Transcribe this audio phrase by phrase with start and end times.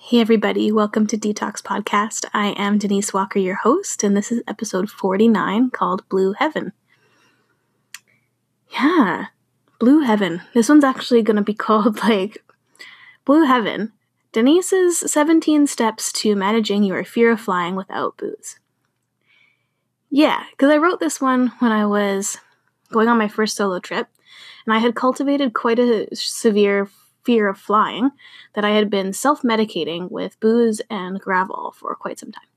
[0.00, 2.24] Hey, everybody, welcome to Detox Podcast.
[2.32, 6.72] I am Denise Walker, your host, and this is episode 49 called Blue Heaven.
[8.70, 9.26] Yeah,
[9.78, 10.40] Blue Heaven.
[10.54, 12.42] This one's actually going to be called like
[13.26, 13.92] Blue Heaven
[14.32, 18.60] Denise's 17 Steps to Managing Your Fear of Flying Without Booze.
[20.10, 22.38] Yeah, because I wrote this one when I was
[22.92, 24.06] going on my first solo trip,
[24.64, 26.88] and I had cultivated quite a severe
[27.28, 28.10] fear of flying
[28.54, 32.48] that I had been self medicating with booze and Gravol for quite some time.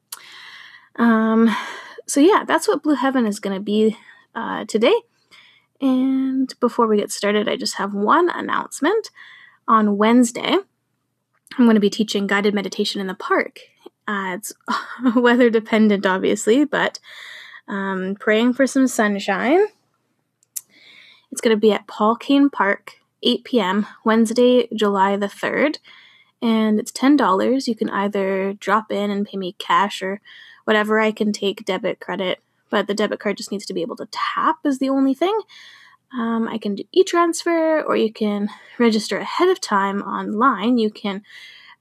[0.96, 1.56] Um,
[2.08, 3.98] so, yeah, that's what Blue Heaven is going to be
[4.34, 4.96] uh, today.
[5.82, 9.10] And before we get started, I just have one announcement.
[9.68, 10.56] On Wednesday,
[11.58, 13.60] I'm going to be teaching guided meditation in the park.
[14.08, 14.54] Uh, it's
[15.18, 16.98] weather dependent, obviously, but
[17.68, 19.66] um, praying for some sunshine.
[21.30, 25.78] It's going to be at Paul Kane Park 8 p.m., Wednesday, July the 3rd.
[26.42, 27.68] And it's $10.
[27.68, 30.22] You can either drop in and pay me cash or
[30.64, 31.00] whatever.
[31.00, 34.08] I can take debit credit, but the debit card just needs to be able to
[34.12, 35.40] tap, is the only thing.
[36.14, 40.78] Um, I can do e transfer or you can register ahead of time online.
[40.78, 41.24] You can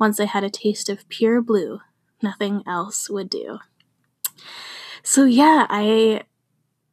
[0.00, 1.80] Once I had a taste of pure blue,
[2.22, 3.58] nothing else would do.
[5.02, 6.22] So yeah, I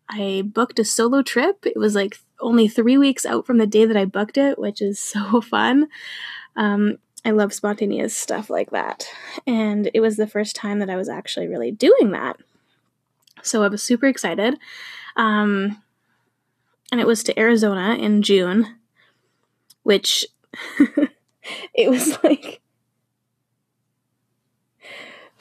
[0.09, 1.65] I booked a solo trip.
[1.65, 4.81] It was like only three weeks out from the day that I booked it, which
[4.81, 5.87] is so fun.
[6.57, 9.07] Um, I love spontaneous stuff like that.
[9.45, 12.37] And it was the first time that I was actually really doing that.
[13.41, 14.57] So I was super excited.
[15.15, 15.81] Um,
[16.91, 18.77] and it was to Arizona in June,
[19.83, 20.25] which
[21.73, 22.61] it was like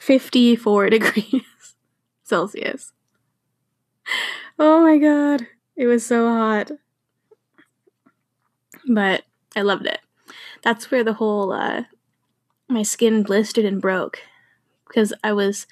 [0.07, 1.75] 54 degrees
[2.23, 2.93] Celsius.
[4.57, 6.71] Oh my god, it was so hot.
[8.87, 9.23] But
[9.53, 9.99] I loved it.
[10.63, 11.83] That's where the whole uh,
[12.69, 14.21] my skin blistered and broke
[14.87, 15.67] because I was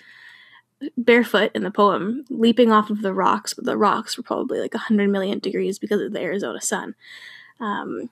[0.98, 4.74] barefoot in the poem, leaping off of the rocks, but the rocks were probably like
[4.74, 6.96] 100 million degrees because of the Arizona sun.
[7.62, 8.10] Um,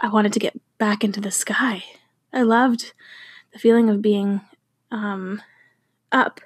[0.00, 1.84] I wanted to get back into the sky.
[2.32, 2.94] I loved
[3.56, 4.42] the feeling of being
[4.90, 5.40] um,
[6.12, 6.42] up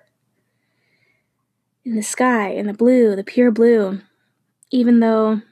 [1.85, 4.01] in the sky, in the blue, the pure blue,
[4.71, 5.43] even though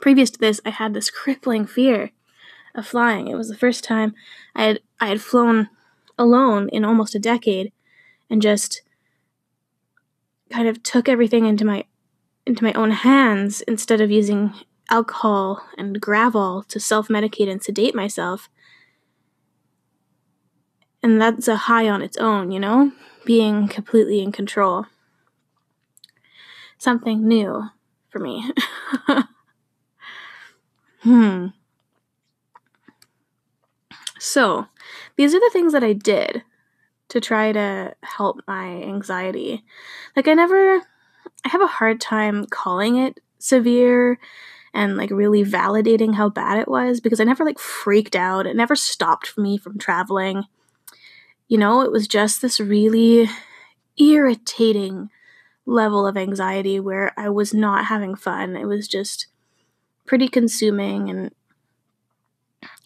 [0.00, 2.12] previous to this I had this crippling fear
[2.72, 3.26] of flying.
[3.26, 4.14] It was the first time
[4.54, 5.70] I had I had flown
[6.16, 7.72] alone in almost a decade
[8.30, 8.82] and just
[10.50, 11.84] kind of took everything into my
[12.46, 14.54] into my own hands instead of using
[14.88, 18.48] alcohol and Gravol to self-medicate and sedate myself
[21.04, 22.90] and that's a high on its own, you know?
[23.26, 24.86] Being completely in control.
[26.78, 27.64] Something new
[28.08, 28.50] for me.
[31.00, 31.48] hmm.
[34.18, 34.66] So,
[35.16, 36.42] these are the things that I did
[37.10, 39.62] to try to help my anxiety.
[40.16, 44.18] Like, I never, I have a hard time calling it severe
[44.72, 48.46] and like really validating how bad it was because I never like freaked out.
[48.46, 50.44] It never stopped me from traveling.
[51.48, 53.28] You know, it was just this really
[53.98, 55.10] irritating
[55.66, 58.56] level of anxiety where I was not having fun.
[58.56, 59.26] It was just
[60.06, 61.32] pretty consuming and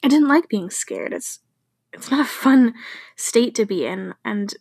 [0.02, 1.12] I didn't like being scared.
[1.12, 1.40] It's
[1.92, 2.74] it's not a fun
[3.16, 4.54] state to be in and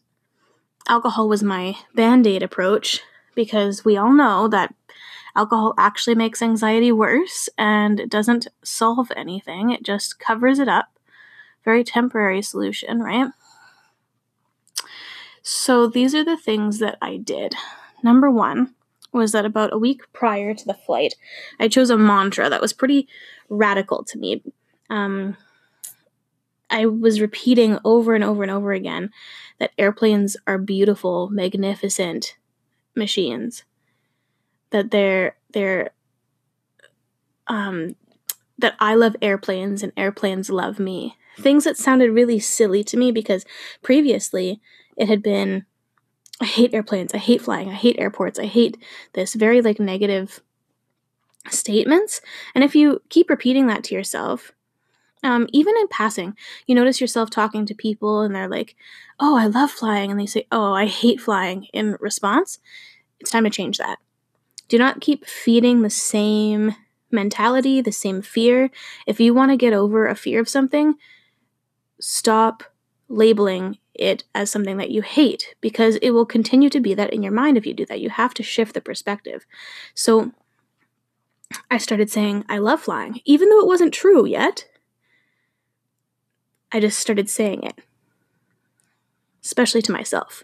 [0.88, 3.02] alcohol was my band-aid approach
[3.36, 4.74] because we all know that
[5.36, 9.72] alcohol actually makes anxiety worse and it doesn't solve anything.
[9.72, 10.88] It just covers it up.
[11.66, 13.30] Very temporary solution, right?
[15.50, 17.56] So these are the things that I did.
[18.04, 18.76] Number one
[19.14, 21.16] was that about a week prior to the flight,
[21.58, 23.08] I chose a mantra that was pretty
[23.48, 24.44] radical to me.
[24.90, 25.38] Um,
[26.70, 29.10] I was repeating over and over and over again
[29.58, 32.36] that airplanes are beautiful, magnificent
[32.94, 33.64] machines.
[34.72, 35.92] That they're they're
[37.48, 37.96] um,
[38.58, 41.16] that I love airplanes and airplanes love me.
[41.40, 43.46] Things that sounded really silly to me because
[43.84, 44.60] previously
[44.96, 45.66] it had been
[46.40, 47.14] I hate airplanes.
[47.14, 47.70] I hate flying.
[47.70, 48.38] I hate airports.
[48.38, 48.78] I hate
[49.14, 50.42] this very like negative
[51.50, 52.22] statements.
[52.54, 54.52] And if you keep repeating that to yourself,
[55.24, 56.36] um, even in passing,
[56.68, 58.76] you notice yourself talking to people and they're like,
[59.20, 60.12] Oh, I love flying.
[60.12, 62.60] And they say, Oh, I hate flying in response.
[63.20, 63.98] It's time to change that.
[64.68, 66.76] Do not keep feeding the same
[67.12, 68.70] mentality, the same fear.
[69.06, 70.96] If you want to get over a fear of something,
[72.00, 72.64] stop
[73.10, 77.24] labeling it as something that you hate because it will continue to be that in
[77.24, 78.02] your mind if you do that.
[78.02, 79.46] You have to shift the perspective.
[79.96, 80.32] So
[81.72, 84.68] I started saying, I love flying, even though it wasn't true yet.
[86.72, 87.80] I just started saying it,
[89.44, 90.44] especially to myself.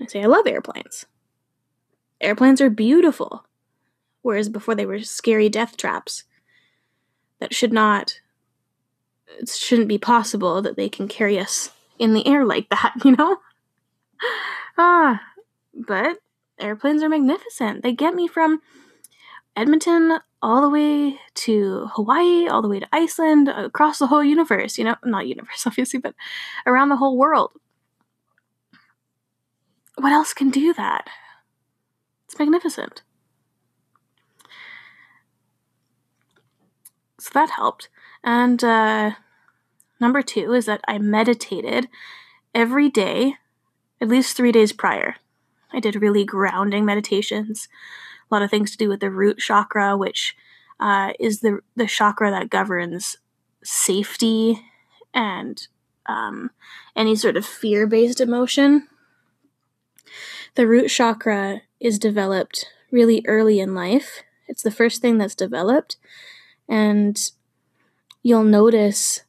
[0.00, 1.06] I say, I love airplanes.
[2.20, 3.46] Airplanes are beautiful,
[4.22, 6.24] whereas before they were scary death traps
[7.38, 8.20] that should not,
[9.38, 13.16] it shouldn't be possible that they can carry us in the air like that, you
[13.16, 13.38] know?
[14.78, 15.20] ah,
[15.74, 16.18] but
[16.58, 17.82] airplanes are magnificent.
[17.82, 18.60] They get me from
[19.56, 24.78] Edmonton all the way to Hawaii, all the way to Iceland, across the whole universe,
[24.78, 26.14] you know, not universe obviously, but
[26.66, 27.52] around the whole world.
[29.96, 31.08] What else can do that?
[32.26, 33.02] It's magnificent.
[37.30, 37.88] So that helped.
[38.24, 39.12] And uh,
[40.00, 41.88] number two is that I meditated
[42.54, 43.34] every day,
[44.00, 45.16] at least three days prior.
[45.72, 47.68] I did really grounding meditations
[48.30, 50.36] a lot of things to do with the root chakra, which
[50.78, 53.18] uh, is the the chakra that governs
[53.62, 54.60] safety
[55.12, 55.66] and
[56.06, 56.50] um,
[56.96, 58.88] any sort of fear based emotion.
[60.54, 64.22] The root chakra is developed really early in life.
[64.48, 65.96] It's the first thing that's developed,
[66.70, 67.32] and
[68.22, 69.22] you'll notice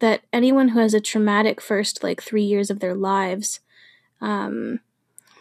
[0.00, 3.60] that anyone who has a traumatic first like three years of their lives
[4.20, 4.80] um,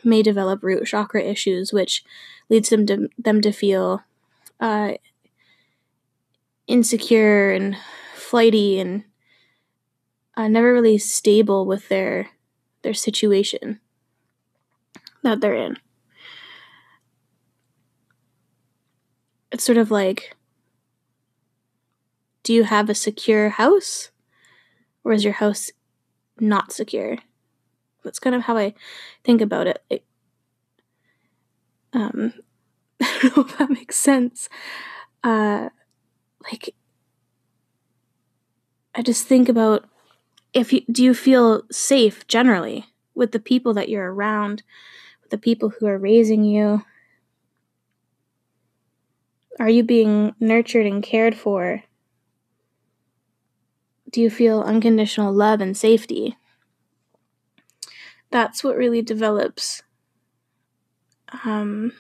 [0.04, 2.06] may develop root chakra issues, which
[2.50, 4.02] leads them to them to feel
[4.62, 4.94] uh,
[6.68, 7.76] insecure and
[8.16, 9.04] flighty and
[10.38, 12.30] uh, never really stable with their
[12.82, 13.82] their situation
[15.22, 15.78] that they're in.
[19.52, 20.36] It's sort of like
[22.46, 24.12] do you have a secure house
[25.04, 25.72] or is your house
[26.40, 27.18] not secure?
[28.04, 28.76] That's kind of how I
[29.24, 29.84] think about it.
[29.90, 30.06] Like,
[31.92, 32.34] um,
[33.02, 34.48] I don't know if that makes sense.
[35.24, 35.70] Uh,
[36.44, 36.76] like,
[38.94, 39.86] I just think about
[40.54, 44.62] if you do you feel safe generally with the people that you're around,
[45.24, 46.86] with the people who are raising you.
[49.60, 51.84] Are you being nurtured and cared for?
[54.16, 56.38] Do you feel unconditional love and safety?
[58.32, 59.84] That's what really develops
[61.44, 61.92] um,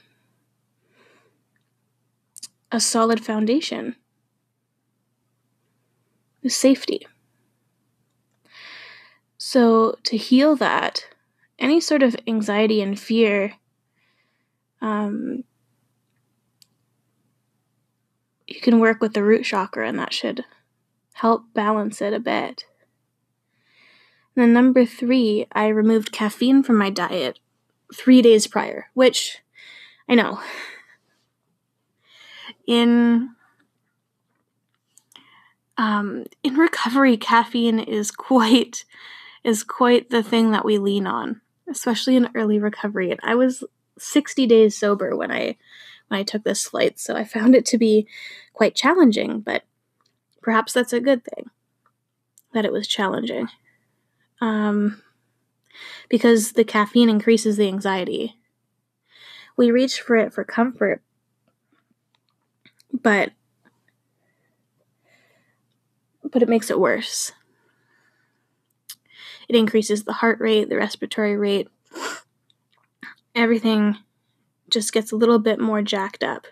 [2.71, 3.97] a solid foundation,
[6.47, 7.06] safety.
[9.38, 11.06] So, to heal that,
[11.59, 13.56] any sort of anxiety and fear,
[14.79, 15.44] um,
[18.47, 20.45] you can work with the root chakra, and that should
[21.15, 22.65] help balance it a bit.
[24.35, 27.39] And then, number three, I removed caffeine from my diet
[27.94, 29.38] three days prior, which
[30.09, 30.39] I know.
[32.68, 33.30] In
[35.78, 38.83] um, in recovery, caffeine is quite
[39.44, 43.11] is quite the thing that we lean on, especially in early recovery.
[43.11, 43.63] And I was
[43.97, 45.56] 60 days sober when I
[46.09, 48.06] when I took this flight, so I found it to be
[48.51, 49.63] quite challenging, but
[50.45, 51.49] perhaps that's a good thing
[52.54, 53.49] that it was challenging.
[54.40, 55.02] Um,
[56.07, 58.37] because the caffeine increases the anxiety.
[59.57, 61.02] We reach for it for comfort,
[62.94, 63.31] but
[66.31, 67.31] but it makes it worse.
[69.49, 71.69] It increases the heart rate, the respiratory rate.
[73.33, 73.97] Everything
[74.69, 76.45] just gets a little bit more jacked up.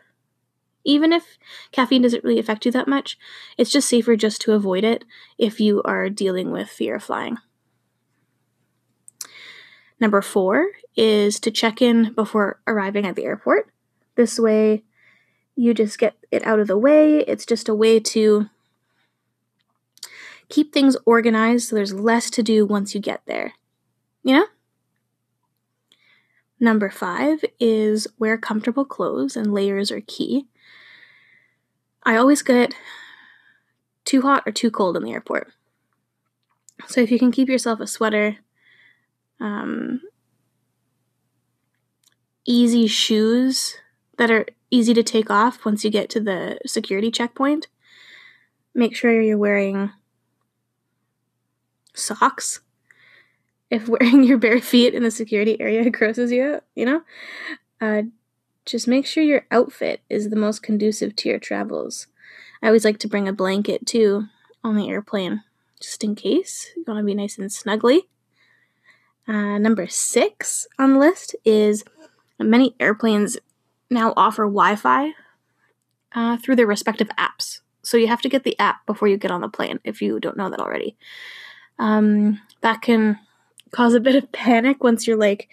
[0.83, 1.37] Even if
[1.71, 3.17] caffeine doesn't really affect you that much,
[3.57, 5.05] it's just safer just to avoid it
[5.37, 7.37] if you are dealing with fear of flying.
[9.99, 13.69] Number four is to check in before arriving at the airport.
[14.15, 14.83] This way,
[15.55, 17.19] you just get it out of the way.
[17.19, 18.49] It's just a way to
[20.49, 23.53] keep things organized so there's less to do once you get there.
[24.23, 24.45] You know?
[26.63, 30.47] Number five is wear comfortable clothes, and layers are key.
[32.03, 32.73] I always get
[34.05, 35.51] too hot or too cold in the airport.
[36.87, 38.37] So if you can keep yourself a sweater,
[39.41, 40.03] um,
[42.45, 43.75] easy shoes
[44.17, 47.67] that are easy to take off once you get to the security checkpoint.
[48.73, 49.91] Make sure you're wearing
[51.93, 52.61] socks.
[53.73, 57.01] If wearing your bare feet in the security area grosses you out, you know,
[57.81, 58.03] uh,
[58.67, 62.05] just make sure your outfit is the most conducive to your travels.
[62.61, 64.27] I always like to bring a blanket too
[64.63, 65.41] on the airplane,
[65.81, 66.69] just in case.
[66.77, 68.01] You want to be nice and snuggly.
[69.27, 71.83] Uh, number six on the list is
[72.39, 73.37] many airplanes
[73.89, 75.13] now offer Wi Fi
[76.13, 77.61] uh, through their respective apps.
[77.81, 80.19] So you have to get the app before you get on the plane if you
[80.19, 80.95] don't know that already.
[81.79, 83.17] Um, that can
[83.73, 85.49] cause a bit of panic once you're like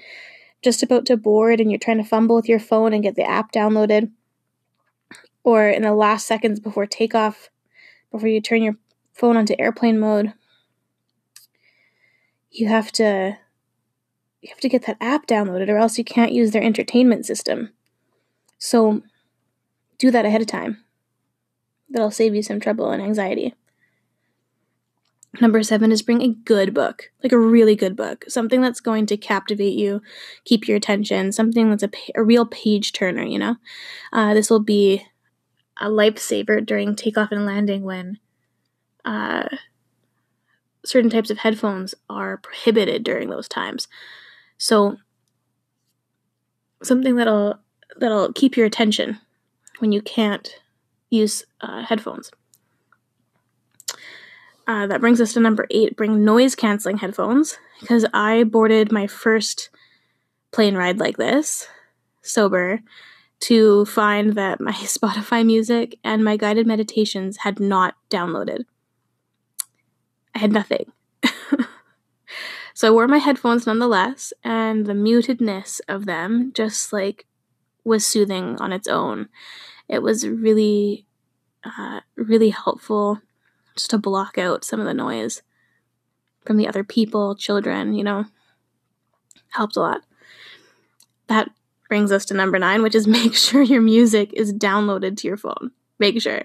[0.62, 3.28] just about to board and you're trying to fumble with your phone and get the
[3.28, 4.10] app downloaded.
[5.42, 7.48] Or in the last seconds before takeoff,
[8.12, 8.76] before you turn your
[9.14, 10.34] phone onto airplane mode,
[12.50, 13.38] you have to
[14.42, 17.70] you have to get that app downloaded or else you can't use their entertainment system.
[18.58, 19.02] So
[19.98, 20.78] do that ahead of time.
[21.90, 23.54] That'll save you some trouble and anxiety.
[25.38, 29.06] Number seven is bring a good book, like a really good book, something that's going
[29.06, 30.02] to captivate you,
[30.44, 33.56] keep your attention, something that's a, a real page turner, you know?
[34.12, 35.06] Uh, this will be
[35.76, 38.18] a lifesaver during takeoff and landing when
[39.04, 39.48] uh,
[40.84, 43.86] certain types of headphones are prohibited during those times.
[44.58, 44.96] So,
[46.82, 47.58] something that'll
[47.96, 49.18] that'll keep your attention
[49.78, 50.60] when you can't
[51.08, 52.30] use uh, headphones.
[54.70, 59.08] Uh, that brings us to number eight bring noise canceling headphones because I boarded my
[59.08, 59.68] first
[60.52, 61.66] plane ride like this,
[62.22, 62.78] sober,
[63.40, 68.60] to find that my Spotify music and my guided meditations had not downloaded.
[70.36, 70.92] I had nothing.
[72.72, 77.26] so I wore my headphones nonetheless, and the mutedness of them just like
[77.82, 79.30] was soothing on its own.
[79.88, 81.06] It was really,
[81.64, 83.20] uh, really helpful
[83.80, 85.42] just to block out some of the noise
[86.44, 88.24] from the other people, children, you know,
[89.48, 90.02] helped a lot.
[91.26, 91.50] That
[91.88, 95.36] brings us to number nine, which is make sure your music is downloaded to your
[95.36, 95.72] phone.
[95.98, 96.42] Make sure.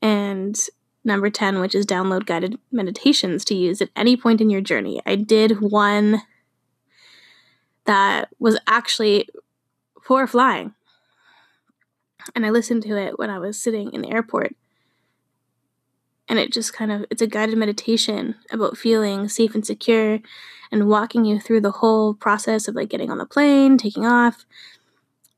[0.00, 0.58] And
[1.04, 5.00] number 10, which is download guided meditations to use at any point in your journey.
[5.06, 6.22] I did one
[7.84, 9.28] that was actually
[10.02, 10.74] for flying.
[12.34, 14.54] And I listened to it when I was sitting in the airport
[16.28, 20.20] and it just kind of it's a guided meditation about feeling safe and secure
[20.70, 24.44] and walking you through the whole process of like getting on the plane taking off.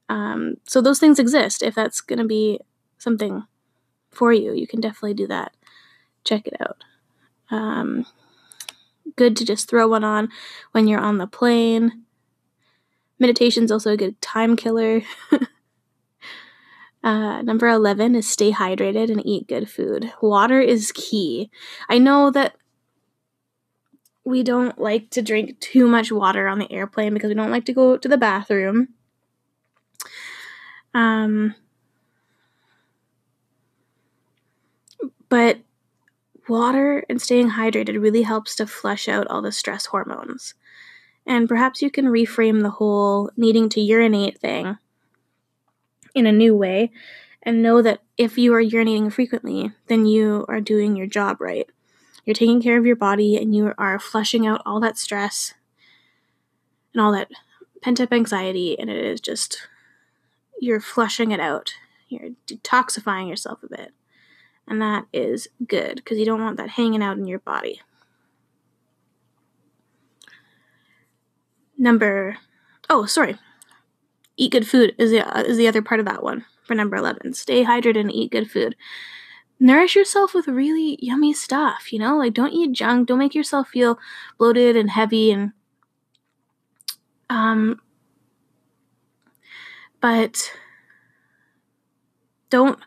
[0.09, 1.63] Um, so those things exist.
[1.63, 2.61] If that's going to be
[2.99, 3.45] something
[4.11, 5.55] for you you can definitely do that.
[6.25, 6.83] Check it out.
[7.51, 8.07] Um,
[9.17, 10.29] good to just throw one on
[10.73, 12.05] when you're on the plane.
[13.19, 15.03] Meditation's also a good time killer
[17.03, 20.13] Uh, number 11 is stay hydrated and eat good food.
[20.21, 21.51] Water is key.
[21.89, 22.57] I know that
[24.25, 27.65] we don't like to drink too much water on the airplane because we don't like
[27.65, 28.89] to go to the bathroom.
[30.93, 31.55] Um,
[35.29, 35.61] but
[36.49, 40.55] water and staying hydrated really helps to flush out all the stress hormones.
[41.27, 44.77] And perhaps you can reframe the whole needing to urinate thing
[46.15, 46.91] in a new way
[47.43, 51.69] and know that if you are urinating frequently, then you are doing your job right.
[52.25, 55.55] You're taking care of your body and you are flushing out all that stress
[56.93, 57.31] and all that
[57.83, 59.69] pent up anxiety, and it is just,
[60.61, 61.73] you're flushing it out.
[62.09, 63.95] You're detoxifying yourself a bit.
[64.67, 67.81] And that is good because you don't want that hanging out in your body.
[71.79, 72.37] Number,
[72.91, 73.37] oh, sorry,
[74.41, 77.35] Eat good food is the, is the other part of that one for number 11.
[77.35, 78.75] Stay hydrated and eat good food.
[79.59, 82.17] Nourish yourself with really yummy stuff, you know?
[82.17, 83.07] Like, don't eat junk.
[83.07, 83.99] Don't make yourself feel
[84.39, 85.53] bloated and heavy and.
[87.29, 87.83] Um,
[90.01, 90.51] but
[92.49, 92.79] don't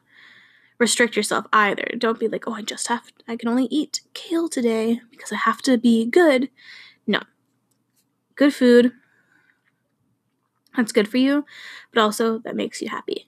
[0.79, 1.86] restrict yourself either.
[2.00, 5.36] Don't be like, oh, I just have, I can only eat kale today because I
[5.36, 6.50] have to be good.
[7.05, 7.22] No.
[8.36, 8.91] Good food,
[10.75, 11.46] that's good for you,
[11.94, 13.27] but also that makes you happy.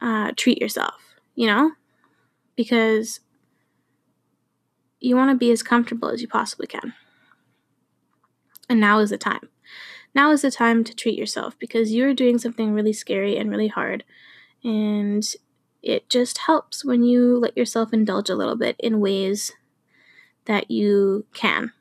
[0.00, 0.94] Uh, treat yourself,
[1.34, 1.72] you know,
[2.56, 3.20] because
[5.00, 6.94] you want to be as comfortable as you possibly can.
[8.68, 9.48] And now is the time.
[10.14, 13.68] Now is the time to treat yourself because you're doing something really scary and really
[13.68, 14.04] hard.
[14.64, 15.24] And
[15.82, 19.52] it just helps when you let yourself indulge a little bit in ways
[20.46, 21.72] that you can.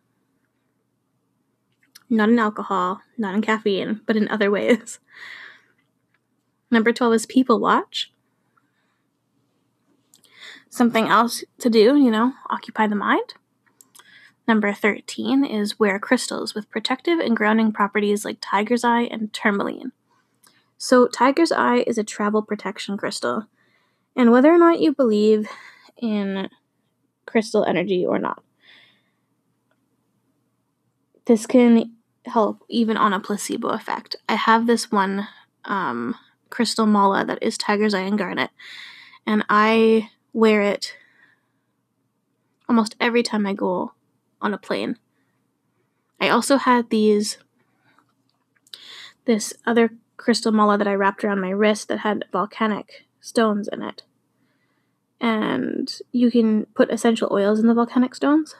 [2.10, 5.00] Not in alcohol, not in caffeine, but in other ways.
[6.72, 8.12] Number 12 is people watch.
[10.70, 13.34] Something else to do, you know, occupy the mind.
[14.48, 19.92] Number 13 is wear crystals with protective and grounding properties like tiger's eye and tourmaline.
[20.78, 23.46] So, tiger's eye is a travel protection crystal.
[24.16, 25.48] And whether or not you believe
[25.98, 26.50] in
[27.26, 28.44] crystal energy or not,
[31.26, 34.16] this can help even on a placebo effect.
[34.28, 35.28] I have this one
[35.66, 36.16] um,
[36.50, 38.52] crystal mala that is tiger's eye and garnet,
[39.26, 40.96] and I wear it
[42.68, 43.94] almost every time I go
[44.42, 44.98] on a plane.
[46.22, 47.38] I also had these
[49.26, 53.82] this other crystal mala that I wrapped around my wrist that had volcanic stones in
[53.82, 54.04] it.
[55.22, 58.56] And you can put essential oils in the volcanic stones.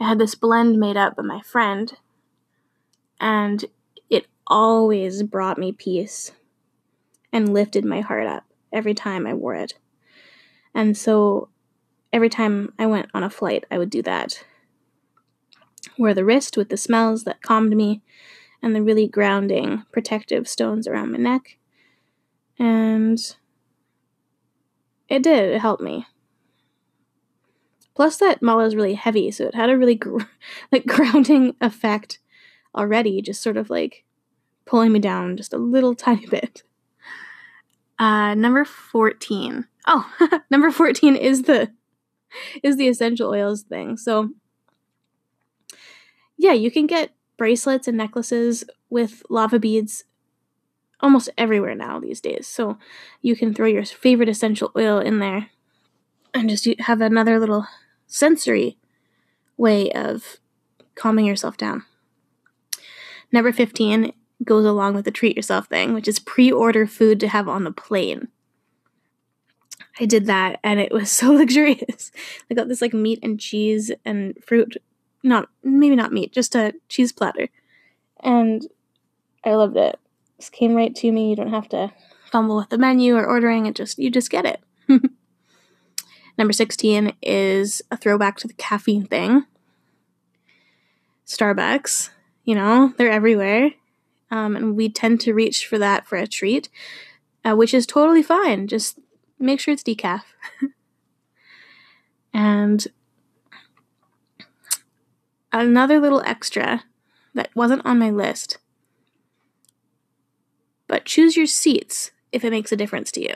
[0.00, 1.92] I had this blend made up by my friend,
[3.20, 3.64] and
[4.10, 6.32] it always brought me peace
[7.32, 9.74] and lifted my heart up every time I wore it.
[10.74, 11.48] And so
[12.12, 14.44] every time I went on a flight, I would do that.
[15.98, 18.02] Wear the wrist with the smells that calmed me
[18.62, 21.58] and the really grounding, protective stones around my neck.
[22.58, 23.18] And
[25.08, 26.06] it did, it helped me.
[27.94, 30.22] Plus, that mala is really heavy, so it had a really gr-
[30.72, 32.20] like grounding effect
[32.78, 34.04] already, just sort of like
[34.64, 36.62] pulling me down just a little tiny bit.
[37.98, 39.66] Uh, number 14.
[39.86, 40.10] Oh,
[40.50, 41.72] number 14 is the
[42.62, 43.96] is the essential oils thing.
[43.96, 44.30] So
[46.36, 50.04] yeah, you can get bracelets and necklaces with lava beads
[51.00, 52.46] almost everywhere now these days.
[52.46, 52.78] So
[53.22, 55.50] you can throw your favorite essential oil in there
[56.34, 57.66] and just have another little
[58.06, 58.78] sensory
[59.56, 60.38] way of
[60.94, 61.84] calming yourself down.
[63.32, 64.12] Number 15
[64.44, 67.64] goes along with the treat yourself thing, which is pre order food to have on
[67.64, 68.28] the plane.
[70.00, 72.12] I did that and it was so luxurious.
[72.50, 74.76] I got this like meat and cheese and fruit,
[75.22, 77.48] not maybe not meat, just a cheese platter.
[78.20, 78.66] And
[79.44, 79.98] I loved it.
[80.36, 81.30] This came right to me.
[81.30, 81.92] You don't have to
[82.30, 84.60] fumble with the menu or ordering it, just you just get it.
[86.38, 89.44] Number 16 is a throwback to the caffeine thing.
[91.26, 92.10] Starbucks,
[92.48, 93.72] you know, they're everywhere.
[94.30, 96.70] Um, and we tend to reach for that for a treat,
[97.44, 98.68] uh, which is totally fine.
[98.68, 98.98] Just
[99.38, 100.22] make sure it's decaf.
[102.32, 102.86] and
[105.52, 106.84] another little extra
[107.34, 108.56] that wasn't on my list.
[110.86, 113.34] But choose your seats if it makes a difference to you.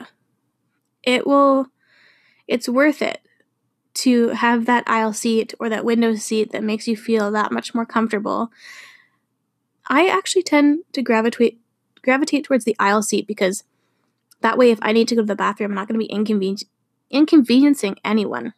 [1.02, 1.66] It will,
[2.48, 3.20] it's worth it
[3.92, 7.74] to have that aisle seat or that window seat that makes you feel that much
[7.74, 8.50] more comfortable.
[9.92, 11.60] I actually tend to gravitate
[12.02, 13.62] gravitate towards the aisle seat because
[14.40, 16.12] that way, if I need to go to the bathroom, I'm not going to be
[16.12, 16.64] inconven-
[17.10, 18.54] inconveniencing anyone.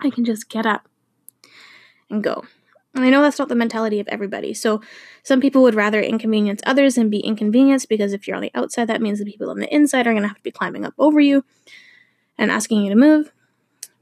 [0.00, 0.88] I can just get up
[2.10, 2.44] and go.
[2.94, 4.52] And I know that's not the mentality of everybody.
[4.52, 4.82] So
[5.22, 8.88] some people would rather inconvenience others and be inconvenienced because if you're on the outside,
[8.88, 10.94] that means the people on the inside are going to have to be climbing up
[10.98, 11.44] over you
[12.36, 13.32] and asking you to move.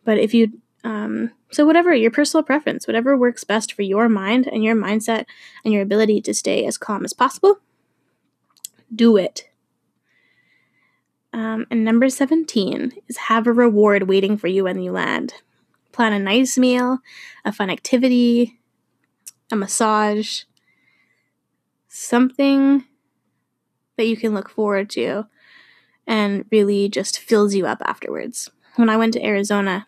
[0.05, 4.47] But if you, um, so whatever, your personal preference, whatever works best for your mind
[4.47, 5.25] and your mindset
[5.65, 7.59] and your ability to stay as calm as possible,
[8.95, 9.49] do it.
[11.33, 15.35] Um, and number 17 is have a reward waiting for you when you land.
[15.93, 16.99] Plan a nice meal,
[17.45, 18.59] a fun activity,
[19.51, 20.43] a massage,
[21.89, 22.85] something
[23.97, 25.27] that you can look forward to
[26.07, 28.51] and really just fills you up afterwards.
[28.77, 29.88] When I went to Arizona,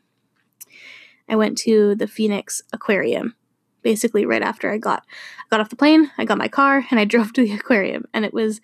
[1.31, 3.35] I went to the Phoenix Aquarium.
[3.83, 5.07] Basically, right after I got
[5.39, 8.05] I got off the plane, I got my car and I drove to the aquarium,
[8.13, 8.61] and it was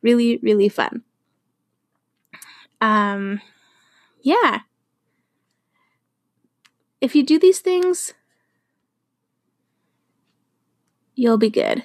[0.00, 1.02] really really fun
[2.84, 3.40] um,
[4.22, 4.60] yeah.
[7.00, 8.12] If you do these things,
[11.14, 11.84] you'll be good.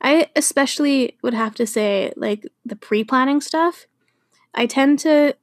[0.00, 3.86] I especially would have to say, like, the pre planning stuff.
[4.54, 5.36] I tend to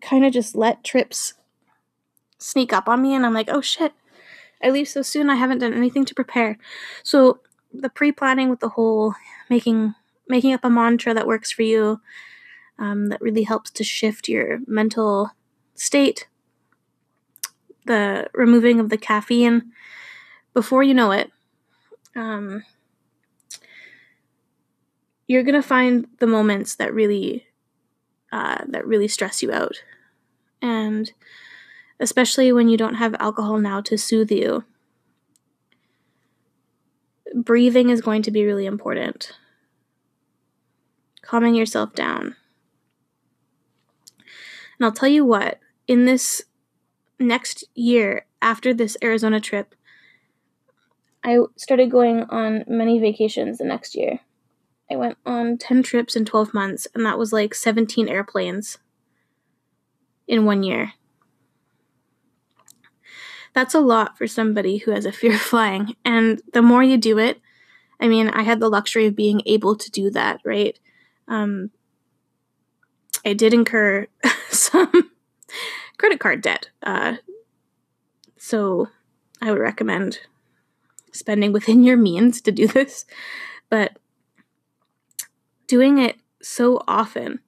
[0.00, 1.34] kind of just let trips
[2.42, 3.92] sneak up on me, and I'm like, oh shit,
[4.62, 6.58] I leave so soon, I haven't done anything to prepare.
[7.02, 7.40] So,
[7.72, 9.14] the pre planning with the whole
[9.48, 9.94] making
[10.28, 12.00] making up a mantra that works for you
[12.78, 15.30] um, that really helps to shift your mental
[15.74, 16.26] state.
[17.86, 19.72] The removing of the caffeine
[20.54, 21.32] before you know it,
[22.14, 22.64] um,
[25.26, 27.46] you're gonna find the moments that really
[28.30, 29.82] uh, that really stress you out,
[30.60, 31.12] and
[32.02, 34.64] especially when you don't have alcohol now to soothe you.
[37.34, 39.32] breathing is going to be really important.
[41.22, 42.36] Calming yourself down.
[44.18, 46.42] And I'll tell you what, in this
[47.18, 49.74] next year after this Arizona trip,
[51.24, 54.20] I started going on many vacations the next year.
[54.90, 58.76] I went on 10 trips in 12 months, and that was like 17 airplanes
[60.26, 60.92] in one year.
[63.54, 65.94] That's a lot for somebody who has a fear of flying.
[66.04, 67.40] And the more you do it,
[68.00, 70.78] I mean, I had the luxury of being able to do that, right?
[71.28, 71.70] Um,
[73.24, 74.06] I did incur
[74.48, 75.10] some
[75.98, 76.70] credit card debt.
[76.82, 77.16] Uh,
[78.36, 78.88] so
[79.40, 80.20] I would recommend
[81.12, 83.04] spending within your means to do this.
[83.68, 83.98] But
[85.66, 87.40] doing it so often,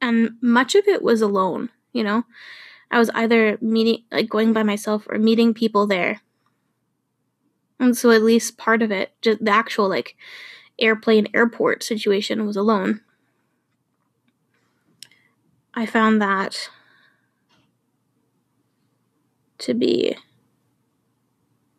[0.00, 2.24] and much of it was alone, you know?
[2.92, 6.20] I was either meeting, like going by myself or meeting people there.
[7.80, 10.14] And so at least part of it, just the actual like
[10.78, 13.00] airplane airport situation was alone.
[15.74, 16.68] I found that
[19.58, 20.16] to be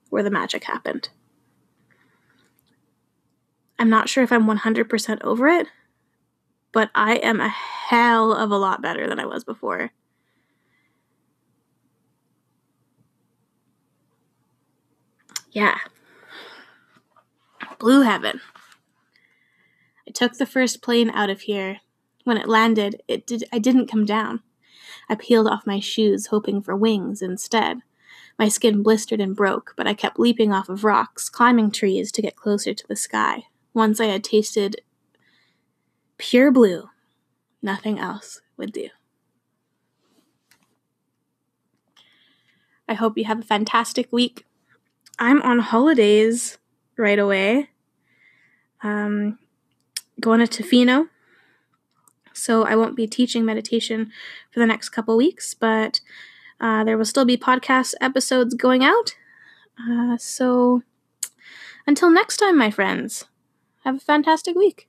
[0.09, 1.09] where the magic happened.
[3.77, 5.67] I'm not sure if I'm 100% over it,
[6.71, 9.91] but I am a hell of a lot better than I was before.
[15.53, 15.77] Yeah.
[17.79, 18.41] Blue heaven.
[20.07, 21.77] I took the first plane out of here.
[22.23, 24.41] When it landed, it did I didn't come down.
[25.09, 27.79] I peeled off my shoes, hoping for wings instead.
[28.39, 32.21] My skin blistered and broke, but I kept leaping off of rocks, climbing trees to
[32.21, 33.43] get closer to the sky.
[33.73, 34.81] Once I had tasted
[36.17, 36.89] pure blue,
[37.61, 38.89] nothing else would do.
[42.87, 44.45] I hope you have a fantastic week.
[45.19, 46.57] I'm on holidays
[46.97, 47.69] right away.
[48.81, 49.39] Um,
[50.19, 51.09] going to Tofino.
[52.33, 54.11] So I won't be teaching meditation
[54.51, 56.01] for the next couple weeks, but
[56.59, 59.15] uh, there will still be podcast episodes going out.
[59.79, 60.81] Uh, so
[61.85, 63.25] until next time, my friends,
[63.83, 64.87] have a fantastic week.